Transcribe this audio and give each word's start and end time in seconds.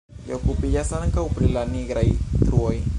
Li 0.27 0.31
okupiĝas 0.37 0.89
ankaŭ 1.01 1.27
pri 1.37 1.53
la 1.59 1.67
nigraj 1.77 2.07
truoj. 2.41 2.77